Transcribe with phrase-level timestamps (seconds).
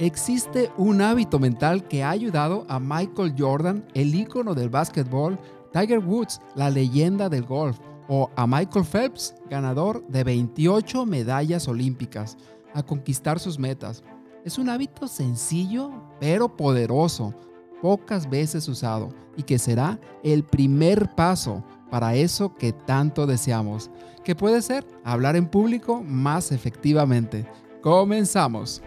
[0.00, 5.38] Existe un hábito mental que ha ayudado a Michael Jordan, el ícono del básquetbol,
[5.74, 12.38] Tiger Woods, la leyenda del golf, o a Michael Phelps, ganador de 28 medallas olímpicas,
[12.72, 14.02] a conquistar sus metas.
[14.42, 17.34] Es un hábito sencillo pero poderoso,
[17.82, 23.90] pocas veces usado y que será el primer paso para eso que tanto deseamos,
[24.24, 27.46] que puede ser hablar en público más efectivamente.
[27.82, 28.80] Comenzamos.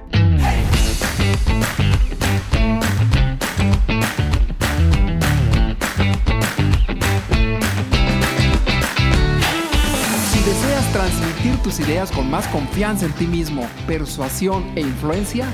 [10.32, 15.48] Si deseas transmitir tus ideas con más confianza en ti mismo, persuasión e influencia,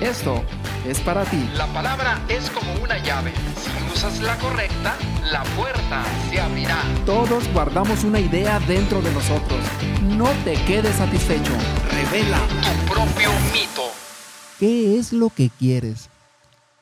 [0.00, 0.44] esto
[0.86, 1.48] es para ti.
[1.54, 3.32] La palabra es como una llave.
[3.56, 4.94] Si usas la correcta,
[5.30, 6.82] la puerta se abrirá.
[7.04, 9.60] Todos guardamos una idea dentro de nosotros.
[10.02, 11.52] No te quedes satisfecho.
[11.90, 14.05] Revela Tu propio mito.
[14.58, 16.08] ¿Qué es lo que quieres?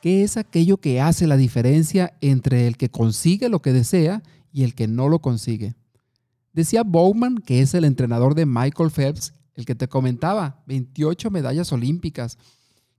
[0.01, 4.23] ¿Qué es aquello que hace la diferencia entre el que consigue lo que desea
[4.53, 5.75] y el que no lo consigue?
[6.53, 11.73] Decía Bowman, que es el entrenador de Michael Phelps, el que te comentaba, 28 medallas
[11.73, 12.37] olímpicas,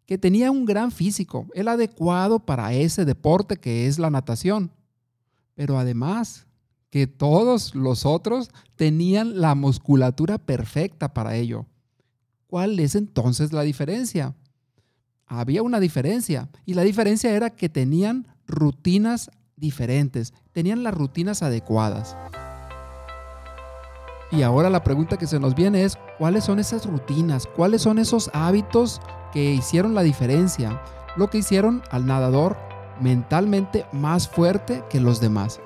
[0.04, 4.72] que tenía un gran físico, el adecuado para ese deporte que es la natación.
[5.54, 6.46] Pero además,
[6.90, 11.64] que todos los otros tenían la musculatura perfecta para ello.
[12.46, 14.34] ¿Cuál es entonces la diferencia?
[15.26, 22.16] Había una diferencia y la diferencia era que tenían rutinas diferentes, tenían las rutinas adecuadas.
[24.32, 27.46] Y ahora la pregunta que se nos viene es, ¿cuáles son esas rutinas?
[27.46, 29.00] ¿Cuáles son esos hábitos
[29.32, 30.80] que hicieron la diferencia?
[31.16, 32.56] Lo que hicieron al nadador
[33.00, 35.60] mentalmente más fuerte que los demás.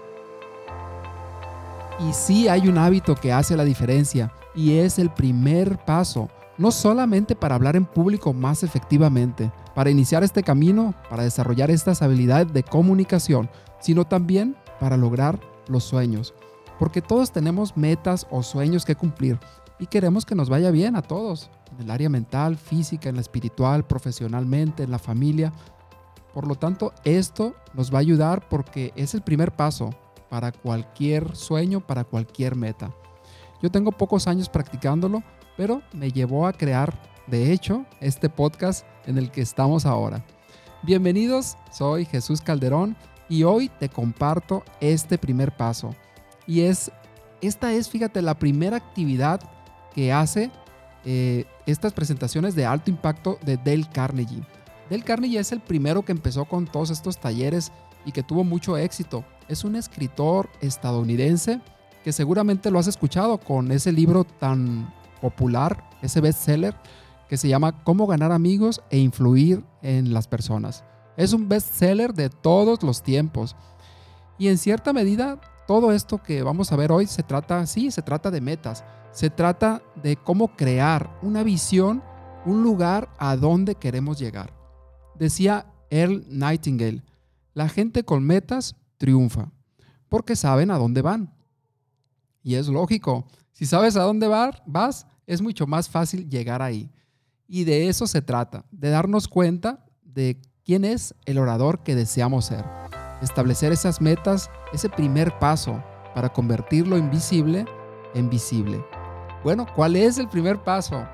[2.00, 6.28] Y sí hay un hábito que hace la diferencia y es el primer paso
[6.61, 12.02] no solamente para hablar en público más efectivamente, para iniciar este camino, para desarrollar estas
[12.02, 13.48] habilidades de comunicación,
[13.80, 16.34] sino también para lograr los sueños.
[16.78, 19.39] Porque todos tenemos metas o sueños que cumplir
[19.79, 23.23] y queremos que nos vaya bien a todos, en el área mental, física, en la
[23.23, 25.55] espiritual, profesionalmente, en la familia.
[26.34, 29.95] Por lo tanto, esto nos va a ayudar porque es el primer paso
[30.29, 32.90] para cualquier sueño, para cualquier meta.
[33.63, 35.23] Yo tengo pocos años practicándolo,
[35.56, 40.24] pero me llevó a crear, de hecho, este podcast en el que estamos ahora.
[40.83, 42.96] Bienvenidos, soy Jesús Calderón
[43.28, 45.94] y hoy te comparto este primer paso.
[46.46, 46.90] Y es,
[47.40, 49.40] esta es, fíjate, la primera actividad
[49.94, 50.50] que hace
[51.05, 54.42] eh, estas presentaciones de alto impacto de Dale Carnegie.
[54.89, 57.72] Dale Carnegie es el primero que empezó con todos estos talleres
[58.05, 59.24] y que tuvo mucho éxito.
[59.48, 61.60] Es un escritor estadounidense
[62.02, 66.75] que seguramente lo has escuchado con ese libro tan popular, ese bestseller
[67.29, 70.85] que se llama Cómo ganar amigos e influir en las personas.
[71.17, 73.55] Es un bestseller de todos los tiempos.
[74.39, 78.03] Y en cierta medida, todo esto que vamos a ver hoy se trata, sí, se
[78.03, 78.85] trata de metas.
[79.13, 82.02] Se trata de cómo crear una visión,
[82.45, 84.52] un lugar a donde queremos llegar.
[85.17, 87.05] Decía Earl Nightingale,
[87.55, 89.52] la gente con metas triunfa,
[90.08, 91.33] porque saben a dónde van.
[92.42, 96.90] Y es lógico, si sabes a dónde vas, es mucho más fácil llegar ahí.
[97.46, 102.46] Y de eso se trata, de darnos cuenta de quién es el orador que deseamos
[102.46, 102.64] ser.
[103.20, 105.83] Establecer esas metas, ese primer paso
[106.14, 107.67] para convertir lo invisible
[108.14, 108.83] en visible.
[109.45, 111.07] Bueno, ¿cuál es el primer paso?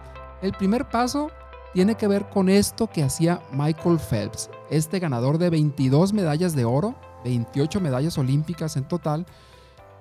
[0.42, 1.30] El primer paso
[1.72, 6.64] tiene que ver con esto que hacía Michael Phelps, este ganador de 22 medallas de
[6.64, 6.94] oro,
[7.24, 9.26] 28 medallas olímpicas en total,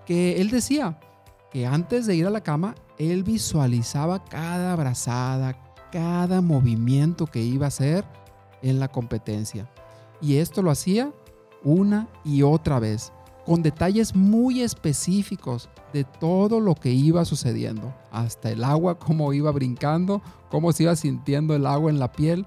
[0.06, 1.00] que él decía
[1.52, 5.58] que antes de ir a la cama, él visualizaba cada abrazada,
[5.92, 8.06] cada movimiento que iba a hacer
[8.62, 9.70] en la competencia.
[10.22, 11.12] Y esto lo hacía
[11.64, 13.12] una y otra vez,
[13.46, 19.52] con detalles muy específicos de todo lo que iba sucediendo, hasta el agua, cómo iba
[19.52, 22.46] brincando, cómo se iba sintiendo el agua en la piel.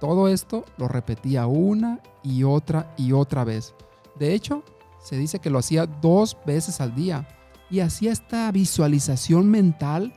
[0.00, 3.74] Todo esto lo repetía una y otra y otra vez.
[4.18, 4.62] De hecho,
[5.02, 7.26] se dice que lo hacía dos veces al día
[7.70, 10.12] y hacía esta visualización mental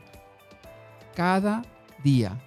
[1.14, 1.62] cada
[2.02, 2.40] día.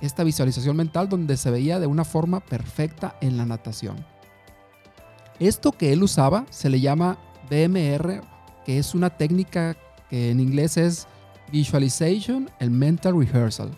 [0.00, 4.04] Esta visualización mental donde se veía de una forma perfecta en la natación.
[5.38, 7.18] Esto que él usaba se le llama
[7.50, 8.22] BMR,
[8.64, 9.76] que es una técnica
[10.10, 11.06] que en inglés es
[11.52, 13.70] Visualization and Mental Rehearsal.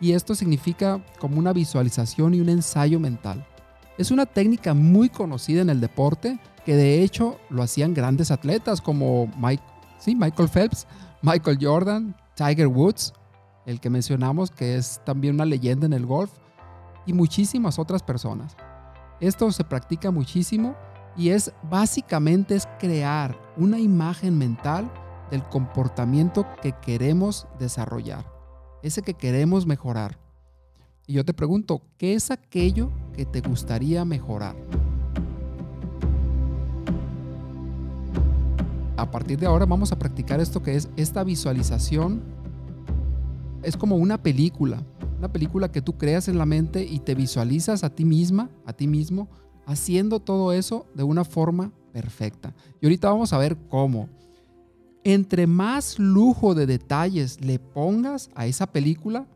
[0.00, 3.46] Y esto significa como una visualización y un ensayo mental.
[3.98, 8.80] Es una técnica muy conocida en el deporte que de hecho lo hacían grandes atletas
[8.82, 9.62] como Mike,
[9.98, 10.86] sí, Michael Phelps,
[11.22, 13.14] Michael Jordan, Tiger Woods,
[13.64, 16.30] el que mencionamos que es también una leyenda en el golf.
[17.08, 18.56] y muchísimas otras personas.
[19.20, 20.74] Esto se practica muchísimo
[21.16, 24.90] y es básicamente es crear una imagen mental
[25.30, 28.26] del comportamiento que queremos desarrollar,
[28.82, 30.18] ese que queremos mejorar.
[31.06, 34.54] Y yo te pregunto, ¿qué es aquello que te gustaría mejorar?
[38.96, 42.22] A partir de ahora vamos a practicar esto que es esta visualización.
[43.62, 44.82] Es como una película,
[45.18, 48.72] una película que tú creas en la mente y te visualizas a ti misma, a
[48.72, 49.28] ti mismo,
[49.66, 52.54] haciendo todo eso de una forma perfecta.
[52.80, 54.08] Y ahorita vamos a ver cómo.
[55.04, 59.26] Entre más lujo de detalles le pongas a esa película,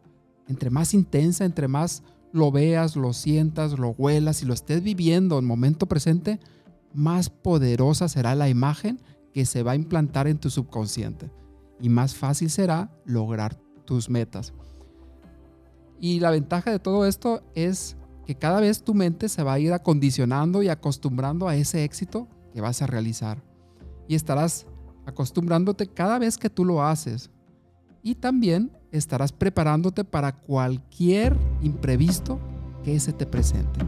[0.48, 5.38] entre más intensa, entre más lo veas, lo sientas, lo huelas y lo estés viviendo
[5.38, 6.40] en momento presente,
[6.94, 9.00] más poderosa será la imagen
[9.32, 11.30] que se va a implantar en tu subconsciente
[11.80, 14.52] y más fácil será lograr tus metas.
[16.00, 17.96] Y la ventaja de todo esto es
[18.26, 22.28] que cada vez tu mente se va a ir acondicionando y acostumbrando a ese éxito
[22.52, 23.42] que vas a realizar.
[24.08, 24.66] Y estarás
[25.04, 27.30] acostumbrándote cada vez que tú lo haces.
[28.02, 32.38] Y también estarás preparándote para cualquier imprevisto
[32.84, 33.80] que se te presente.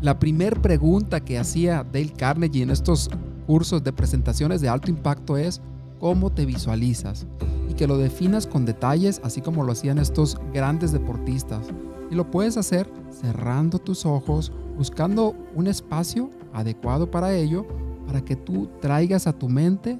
[0.00, 3.10] La primera pregunta que hacía Dale Carnegie en estos
[3.46, 5.60] cursos de presentaciones de alto impacto es
[5.98, 7.26] cómo te visualizas
[7.68, 11.66] y que lo definas con detalles así como lo hacían estos grandes deportistas.
[12.10, 17.66] Y lo puedes hacer cerrando tus ojos, buscando un espacio adecuado para ello,
[18.06, 19.98] para que tú traigas a tu mente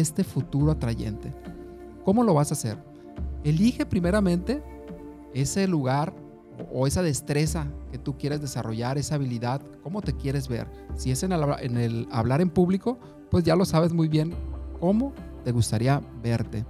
[0.00, 1.32] este futuro atrayente.
[2.04, 2.78] ¿Cómo lo vas a hacer?
[3.44, 4.62] Elige primeramente
[5.32, 6.14] ese lugar
[6.72, 10.68] o esa destreza que tú quieres desarrollar, esa habilidad, cómo te quieres ver.
[10.96, 12.98] Si es en el, en el hablar en público,
[13.30, 14.34] pues ya lo sabes muy bien
[14.80, 15.12] cómo
[15.44, 16.64] te gustaría verte.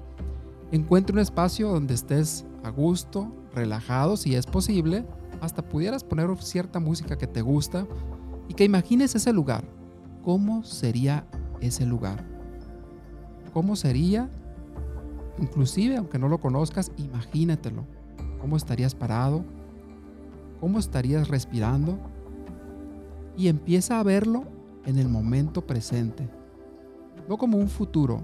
[0.71, 5.07] Encuentra un espacio donde estés a gusto, relajado si es posible,
[5.41, 7.87] hasta pudieras poner cierta música que te gusta
[8.49, 9.65] y que imagines ese lugar.
[10.23, 11.27] ¿Cómo sería
[11.61, 12.34] ese lugar?
[13.55, 14.29] ¿Cómo sería?
[15.39, 17.85] Inclusive, aunque no lo conozcas, imagínatelo.
[18.41, 19.45] ¿Cómo estarías parado?
[20.61, 21.97] ¿Cómo estarías respirando?
[23.37, 24.43] Y empieza a verlo
[24.87, 26.29] en el momento presente.
[27.29, 28.23] No como un futuro,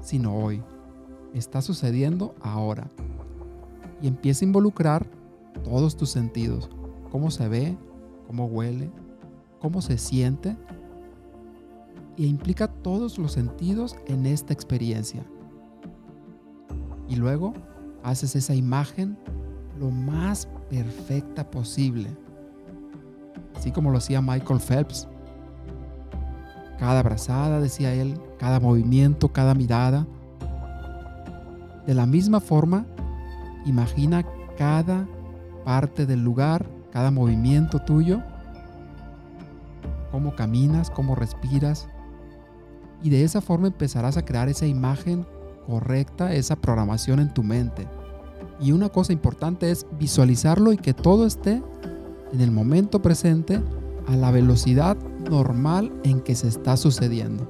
[0.00, 0.62] sino hoy.
[1.34, 2.88] Está sucediendo ahora.
[4.00, 5.08] Y empieza a involucrar
[5.64, 6.70] todos tus sentidos.
[7.10, 7.76] Cómo se ve,
[8.28, 8.92] cómo huele,
[9.60, 10.56] cómo se siente
[12.18, 15.24] e implica todos los sentidos en esta experiencia.
[17.08, 17.54] Y luego
[18.02, 19.16] haces esa imagen
[19.78, 22.08] lo más perfecta posible.
[23.56, 25.08] Así como lo hacía Michael Phelps.
[26.78, 30.06] Cada abrazada, decía él, cada movimiento, cada mirada.
[31.86, 32.86] De la misma forma,
[33.66, 34.24] imagina
[34.56, 35.06] cada
[35.64, 38.22] parte del lugar, cada movimiento tuyo
[40.12, 41.88] cómo caminas, cómo respiras.
[43.02, 45.26] Y de esa forma empezarás a crear esa imagen
[45.66, 47.86] correcta, esa programación en tu mente.
[48.60, 51.62] Y una cosa importante es visualizarlo y que todo esté
[52.32, 53.60] en el momento presente
[54.06, 54.96] a la velocidad
[55.30, 57.48] normal en que se está sucediendo.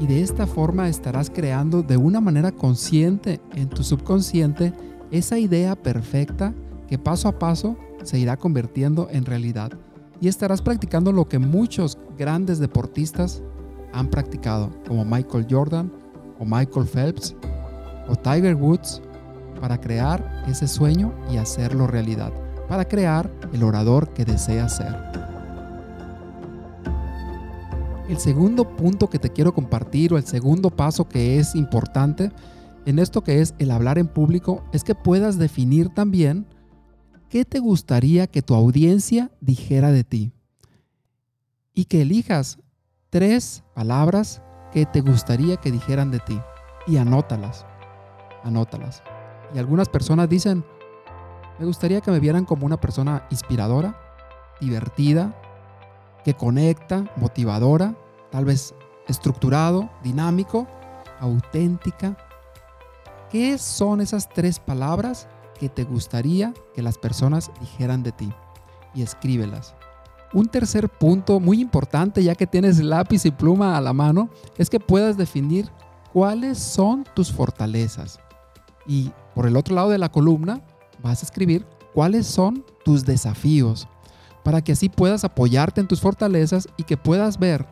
[0.00, 4.72] Y de esta forma estarás creando de una manera consciente en tu subconsciente
[5.10, 6.52] esa idea perfecta
[6.88, 9.72] que paso a paso se irá convirtiendo en realidad
[10.24, 13.42] y estarás practicando lo que muchos grandes deportistas
[13.92, 15.92] han practicado, como Michael Jordan
[16.38, 17.36] o Michael Phelps
[18.08, 19.02] o Tiger Woods,
[19.60, 22.32] para crear ese sueño y hacerlo realidad,
[22.70, 24.96] para crear el orador que desea ser.
[28.08, 32.32] El segundo punto que te quiero compartir o el segundo paso que es importante
[32.86, 36.46] en esto que es el hablar en público es que puedas definir también
[37.34, 40.30] ¿qué te gustaría que tu audiencia dijera de ti?
[41.74, 42.58] Y que elijas
[43.10, 46.40] tres palabras que te gustaría que dijeran de ti.
[46.86, 47.66] Y anótalas,
[48.44, 49.02] anótalas.
[49.52, 50.64] Y algunas personas dicen,
[51.58, 53.98] me gustaría que me vieran como una persona inspiradora,
[54.60, 55.34] divertida,
[56.22, 57.96] que conecta, motivadora,
[58.30, 58.76] tal vez
[59.08, 60.68] estructurado, dinámico,
[61.18, 62.16] auténtica.
[63.28, 65.26] ¿Qué son esas tres palabras
[65.58, 68.32] que te gustaría que las personas dijeran de ti
[68.94, 69.74] y escríbelas.
[70.32, 74.68] Un tercer punto muy importante, ya que tienes lápiz y pluma a la mano, es
[74.68, 75.70] que puedas definir
[76.12, 78.18] cuáles son tus fortalezas.
[78.86, 80.60] Y por el otro lado de la columna
[81.02, 83.88] vas a escribir cuáles son tus desafíos,
[84.42, 87.66] para que así puedas apoyarte en tus fortalezas y que puedas ver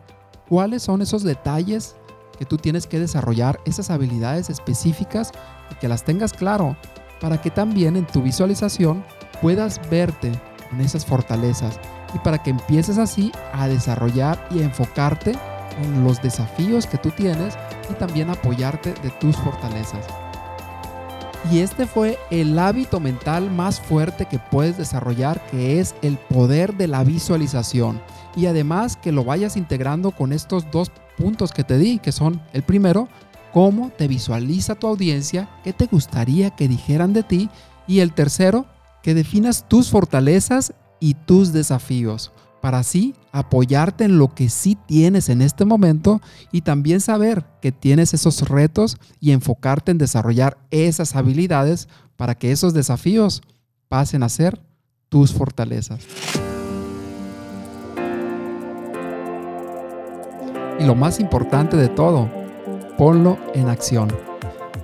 [0.49, 1.97] cuáles son esos detalles
[2.39, 5.33] que tú tienes que desarrollar esas habilidades específicas
[5.71, 6.77] y que las tengas claro
[7.23, 9.05] para que también en tu visualización
[9.41, 10.33] puedas verte
[10.73, 11.79] en esas fortalezas
[12.15, 15.35] y para que empieces así a desarrollar y a enfocarte
[15.81, 17.57] en los desafíos que tú tienes
[17.89, 20.05] y también apoyarte de tus fortalezas.
[21.51, 26.75] Y este fue el hábito mental más fuerte que puedes desarrollar, que es el poder
[26.75, 28.01] de la visualización.
[28.37, 32.41] Y además que lo vayas integrando con estos dos puntos que te di, que son
[32.53, 33.09] el primero,
[33.53, 37.51] cómo te visualiza tu audiencia, qué te gustaría que dijeran de ti.
[37.87, 38.67] Y el tercero,
[39.03, 42.33] que definas tus fortalezas y tus desafíos
[42.63, 47.73] para así apoyarte en lo que sí tienes en este momento y también saber que
[47.73, 53.43] tienes esos retos y enfocarte en desarrollar esas habilidades para que esos desafíos
[53.89, 54.63] pasen a ser
[55.09, 56.05] tus fortalezas.
[60.79, 62.42] Y lo más importante de todo,
[63.03, 64.17] ponlo en acción.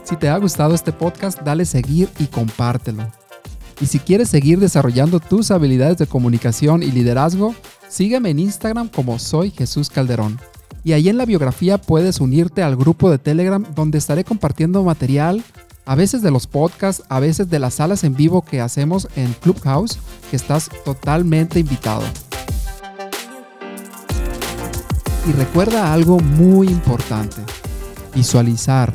[0.03, 3.07] Si te ha gustado este podcast, dale seguir y compártelo.
[3.81, 7.55] Y si quieres seguir desarrollando tus habilidades de comunicación y liderazgo,
[7.89, 10.41] sígueme en Instagram como soy Jesús Calderón.
[10.83, 15.45] Y ahí en la biografía puedes unirte al grupo de Telegram donde estaré compartiendo material,
[15.87, 19.33] a veces de los podcasts, a veces de las salas en vivo que hacemos en
[19.35, 22.03] Clubhouse, que estás totalmente invitado.
[25.25, 27.43] Y recuerda algo muy importante.
[28.15, 28.93] Visualizar,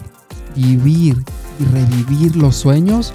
[0.56, 1.24] vivir
[1.60, 3.14] y revivir los sueños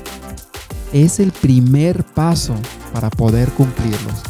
[0.93, 2.55] es el primer paso
[2.93, 4.23] para poder cumplirlos.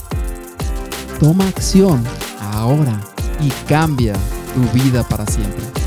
[1.21, 2.03] Toma acción
[2.41, 3.01] ahora
[3.41, 4.15] y cambia
[4.55, 5.78] tu vida para siempre.